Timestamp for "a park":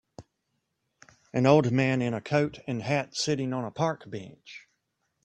3.65-4.09